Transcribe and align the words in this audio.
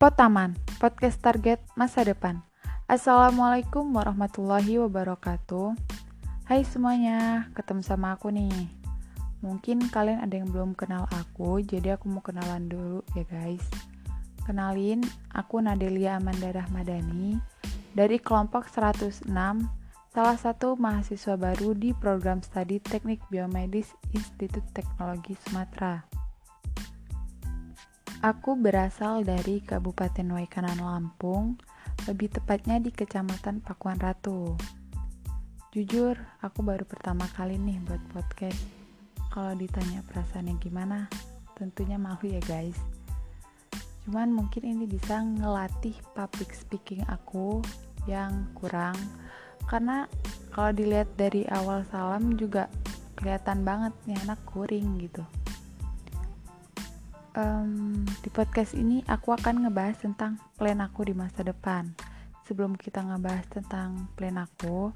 Potaman, 0.00 0.56
podcast 0.80 1.20
target 1.20 1.60
masa 1.76 2.00
depan. 2.00 2.40
Assalamualaikum 2.88 3.84
warahmatullahi 3.92 4.80
wabarakatuh. 4.80 5.76
Hai 6.48 6.64
semuanya, 6.64 7.52
ketemu 7.52 7.84
sama 7.84 8.16
aku 8.16 8.32
nih. 8.32 8.72
Mungkin 9.44 9.92
kalian 9.92 10.24
ada 10.24 10.40
yang 10.40 10.48
belum 10.48 10.72
kenal 10.72 11.04
aku, 11.12 11.60
jadi 11.60 12.00
aku 12.00 12.08
mau 12.08 12.24
kenalan 12.24 12.64
dulu 12.72 13.04
ya 13.12 13.28
guys. 13.28 13.60
Kenalin, 14.48 15.04
aku 15.36 15.60
Nadelia 15.60 16.16
Amanda 16.16 16.48
Rahmadani 16.48 17.36
dari 17.92 18.16
kelompok 18.16 18.72
106, 18.72 19.28
salah 20.16 20.38
satu 20.40 20.80
mahasiswa 20.80 21.36
baru 21.36 21.76
di 21.76 21.92
program 21.92 22.40
studi 22.40 22.80
Teknik 22.80 23.20
Biomedis 23.28 23.92
Institut 24.16 24.64
Teknologi 24.72 25.36
Sumatera. 25.44 26.19
Aku 28.20 28.52
berasal 28.52 29.24
dari 29.24 29.64
Kabupaten 29.64 30.36
Waikanan 30.36 30.76
Lampung, 30.76 31.56
lebih 32.04 32.28
tepatnya 32.28 32.76
di 32.76 32.92
Kecamatan 32.92 33.64
Pakuan 33.64 33.96
Ratu. 33.96 34.60
Jujur, 35.72 36.20
aku 36.44 36.60
baru 36.60 36.84
pertama 36.84 37.24
kali 37.32 37.56
nih 37.56 37.80
buat 37.80 38.04
podcast. 38.12 38.60
Kalau 39.32 39.56
ditanya 39.56 40.04
perasaannya 40.04 40.52
gimana, 40.60 41.08
tentunya 41.56 41.96
malu 41.96 42.28
ya 42.28 42.44
guys. 42.44 42.76
Cuman 44.04 44.36
mungkin 44.36 44.68
ini 44.68 44.84
bisa 44.84 45.24
ngelatih 45.24 45.96
public 46.12 46.52
speaking 46.52 47.00
aku 47.08 47.64
yang 48.04 48.52
kurang 48.52 49.00
karena 49.64 50.04
kalau 50.52 50.76
dilihat 50.76 51.08
dari 51.16 51.48
awal 51.48 51.88
salam 51.88 52.36
juga 52.36 52.68
kelihatan 53.16 53.64
banget 53.64 53.96
nih 54.04 54.20
anak 54.28 54.44
kuring 54.44 55.00
gitu 55.00 55.24
um, 57.36 58.02
di 58.22 58.30
podcast 58.32 58.74
ini 58.74 59.02
aku 59.06 59.34
akan 59.34 59.66
ngebahas 59.66 60.02
tentang 60.02 60.38
plan 60.58 60.80
aku 60.82 61.06
di 61.06 61.14
masa 61.14 61.46
depan. 61.46 61.90
Sebelum 62.46 62.74
kita 62.74 63.02
ngebahas 63.06 63.46
tentang 63.46 64.10
plan 64.18 64.34
aku, 64.42 64.90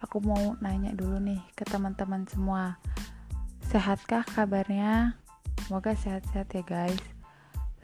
aku 0.00 0.16
mau 0.24 0.56
nanya 0.64 0.96
dulu 0.96 1.20
nih 1.20 1.40
ke 1.52 1.68
teman-teman 1.68 2.24
semua. 2.28 2.80
Sehatkah 3.68 4.24
kabarnya? 4.24 5.18
Semoga 5.66 5.92
sehat-sehat 5.92 6.48
ya 6.54 6.62
guys. 6.64 7.02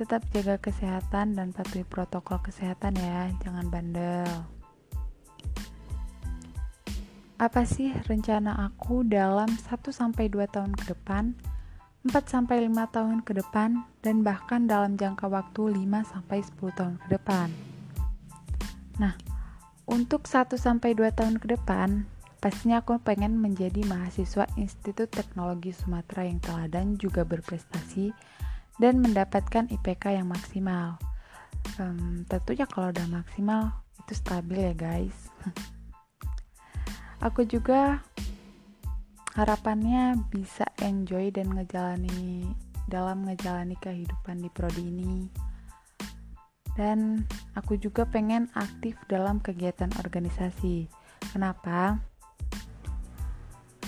Tetap 0.00 0.24
jaga 0.32 0.56
kesehatan 0.56 1.36
dan 1.36 1.52
patuhi 1.52 1.84
protokol 1.84 2.40
kesehatan 2.40 2.96
ya, 2.96 3.28
jangan 3.44 3.68
bandel. 3.68 4.28
Apa 7.36 7.66
sih 7.66 7.90
rencana 8.06 8.70
aku 8.70 9.02
dalam 9.02 9.50
1-2 9.50 10.14
tahun 10.46 10.72
ke 10.78 10.94
depan? 10.94 11.34
4-5 12.03 12.67
tahun 12.91 13.22
ke 13.22 13.33
depan 13.39 13.86
dan 14.03 14.27
bahkan 14.27 14.67
dalam 14.67 14.98
jangka 14.98 15.31
waktu 15.31 15.78
5-10 15.86 16.75
tahun 16.75 16.98
ke 16.98 17.06
depan. 17.14 17.48
Nah, 18.98 19.14
untuk 19.86 20.27
1-2 20.27 20.59
tahun 21.14 21.39
ke 21.39 21.47
depan, 21.55 22.03
pastinya 22.42 22.83
aku 22.83 22.98
pengen 22.98 23.39
menjadi 23.39 23.86
mahasiswa 23.86 24.50
Institut 24.59 25.14
Teknologi 25.14 25.70
Sumatera 25.70 26.27
yang 26.27 26.42
teladan 26.42 26.98
juga 26.98 27.22
berprestasi 27.22 28.11
dan 28.83 28.98
mendapatkan 28.98 29.70
IPK 29.70 30.19
yang 30.19 30.27
maksimal. 30.27 30.98
Um, 31.78 32.27
tentunya 32.27 32.66
kalau 32.66 32.91
udah 32.91 33.06
maksimal 33.06 33.70
itu 34.03 34.19
stabil 34.19 34.59
ya 34.59 34.75
guys. 34.75 35.31
aku 37.27 37.47
juga 37.47 38.03
harapannya 39.33 40.20
bisa 40.28 40.69
enjoy 40.84 41.33
dan 41.33 41.48
ngejalani 41.56 42.52
dalam 42.84 43.25
ngejalani 43.25 43.77
kehidupan 43.80 44.44
di 44.44 44.48
prodi 44.52 44.84
ini. 44.84 45.14
Dan 46.72 47.25
aku 47.56 47.76
juga 47.76 48.09
pengen 48.09 48.48
aktif 48.56 48.97
dalam 49.09 49.41
kegiatan 49.41 49.93
organisasi. 50.00 50.88
Kenapa? 51.32 52.00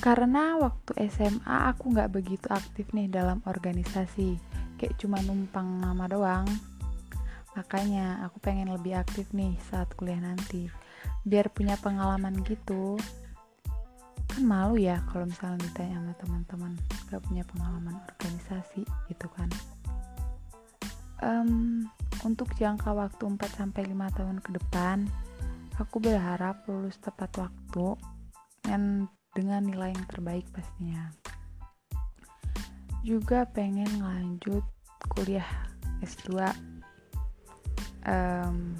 Karena 0.00 0.60
waktu 0.60 1.08
SMA 1.08 1.72
aku 1.72 1.96
nggak 1.96 2.12
begitu 2.12 2.44
aktif 2.52 2.92
nih 2.92 3.08
dalam 3.08 3.40
organisasi. 3.48 4.36
Kayak 4.76 5.00
cuma 5.00 5.20
numpang 5.24 5.80
nama 5.80 6.04
doang. 6.08 6.44
Makanya 7.56 8.20
aku 8.28 8.36
pengen 8.40 8.68
lebih 8.68 9.00
aktif 9.00 9.32
nih 9.32 9.56
saat 9.64 9.92
kuliah 9.96 10.20
nanti. 10.20 10.68
Biar 11.24 11.48
punya 11.48 11.80
pengalaman 11.80 12.36
gitu 12.44 13.00
kan 14.34 14.42
malu 14.50 14.74
ya 14.74 14.98
kalau 15.14 15.30
misalnya 15.30 15.62
ditanya 15.70 16.02
sama 16.02 16.14
teman-teman 16.18 16.72
gak 17.06 17.22
punya 17.22 17.46
pengalaman 17.46 17.94
organisasi 18.02 18.82
gitu 19.06 19.26
kan. 19.30 19.46
Um, 21.22 21.86
untuk 22.26 22.50
jangka 22.58 22.90
waktu 22.90 23.22
4-5 23.22 23.70
tahun 24.18 24.38
ke 24.42 24.50
depan 24.58 25.06
aku 25.78 26.02
berharap 26.02 26.66
lulus 26.66 26.98
tepat 26.98 27.30
waktu 27.38 27.94
dan 28.66 29.06
dengan 29.30 29.62
nilai 29.62 29.94
yang 29.94 30.06
terbaik 30.10 30.46
pastinya. 30.50 31.14
Juga 33.06 33.46
pengen 33.46 34.02
lanjut 34.02 34.66
kuliah 35.14 35.46
S2 36.02 36.42
um, 38.08 38.74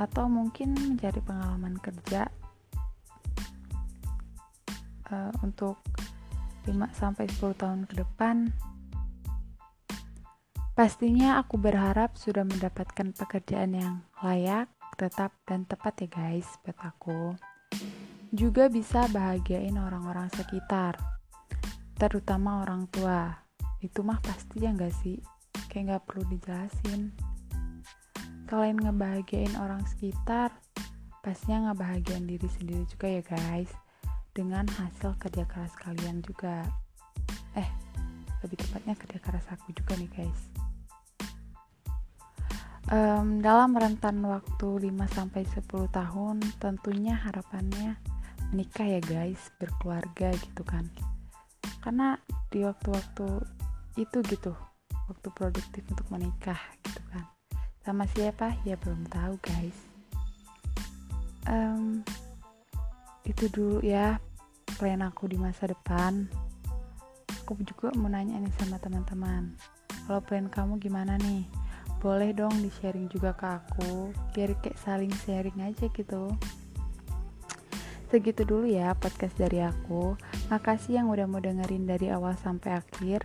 atau 0.00 0.24
mungkin 0.32 0.72
mencari 0.72 1.20
pengalaman 1.20 1.76
kerja 1.76 2.32
uh, 5.12 5.30
untuk 5.44 5.78
5 6.64 6.72
sampai 6.96 7.28
10 7.28 7.60
tahun 7.60 7.80
ke 7.84 8.00
depan 8.00 8.50
pastinya 10.72 11.36
aku 11.36 11.60
berharap 11.60 12.16
sudah 12.16 12.48
mendapatkan 12.48 13.12
pekerjaan 13.12 13.76
yang 13.76 13.94
layak, 14.24 14.72
tetap 14.96 15.36
dan 15.44 15.68
tepat 15.68 15.94
ya 16.04 16.08
guys 16.08 16.48
buat 16.64 16.78
aku. 16.80 17.36
Juga 18.32 18.72
bisa 18.72 19.04
bahagiain 19.12 19.76
orang-orang 19.76 20.32
sekitar, 20.32 20.96
terutama 22.00 22.64
orang 22.64 22.88
tua. 22.88 23.36
Itu 23.84 24.00
mah 24.00 24.16
pasti 24.24 24.64
ya 24.64 24.72
gak 24.72 24.96
sih? 25.04 25.20
Kayak 25.68 26.00
gak 26.00 26.04
perlu 26.08 26.24
dijelasin. 26.32 27.12
Selain 28.48 28.76
ngebahagiain 28.76 29.52
orang 29.60 29.84
sekitar, 29.88 30.52
pastinya 31.20 31.72
ngebahagiain 31.72 32.24
diri 32.24 32.48
sendiri 32.48 32.84
juga 32.88 33.08
ya 33.08 33.22
guys 33.24 33.81
dengan 34.32 34.64
hasil 34.64 35.16
kerja 35.20 35.44
keras 35.44 35.72
kalian 35.76 36.24
juga. 36.24 36.64
Eh 37.56 37.68
lebih 38.42 38.58
tepatnya 38.58 38.98
kerja 38.98 39.18
keras 39.22 39.46
aku 39.52 39.70
juga 39.76 39.94
nih 39.96 40.10
guys. 40.10 40.42
Um, 42.92 43.40
dalam 43.40 43.72
rentan 43.72 44.20
waktu 44.26 44.90
5-10 44.90 45.64
tahun 45.88 46.36
tentunya 46.60 47.14
harapannya 47.14 47.96
menikah 48.52 48.84
ya 48.84 49.00
guys 49.00 49.40
berkeluarga 49.56 50.34
gitu 50.34 50.62
kan. 50.66 50.90
Karena 51.80 52.18
di 52.52 52.66
waktu-waktu 52.66 53.28
itu 53.96 54.18
gitu 54.28 54.52
waktu 55.08 55.28
produktif 55.32 55.82
untuk 55.88 56.04
menikah 56.10 56.58
gitu 56.84 57.00
kan. 57.14 57.24
Sama 57.86 58.04
siapa? 58.12 58.58
Ya 58.66 58.76
belum 58.76 59.08
tahu 59.08 59.38
guys. 59.40 59.78
Um, 61.48 62.06
itu 63.32 63.48
dulu 63.48 63.80
ya 63.80 64.20
plan 64.76 65.00
aku 65.00 65.24
di 65.26 65.40
masa 65.40 65.64
depan. 65.64 66.28
Aku 67.42 67.56
juga 67.64 67.90
mau 67.96 68.12
nanya 68.12 68.36
nih 68.38 68.52
sama 68.60 68.76
teman-teman 68.76 69.56
kalau 70.02 70.20
plan 70.22 70.50
kamu 70.50 70.82
gimana 70.82 71.14
nih? 71.22 71.46
Boleh 72.02 72.34
dong 72.34 72.52
di 72.58 72.66
sharing 72.82 73.06
juga 73.06 73.30
ke 73.38 73.46
aku 73.46 74.10
biar 74.34 74.58
kayak 74.58 74.74
saling 74.82 75.14
sharing 75.22 75.54
aja 75.62 75.86
gitu. 75.86 76.34
Segitu 78.10 78.42
dulu 78.42 78.66
ya 78.66 78.92
podcast 78.98 79.38
dari 79.38 79.62
aku. 79.62 80.18
Makasih 80.50 81.00
yang 81.00 81.08
udah 81.08 81.24
mau 81.30 81.38
dengerin 81.38 81.86
dari 81.86 82.10
awal 82.10 82.34
sampai 82.34 82.82
akhir. 82.82 83.24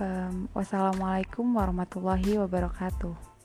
Um, 0.00 0.48
wassalamualaikum 0.52 1.44
warahmatullahi 1.56 2.40
wabarakatuh 2.40 3.39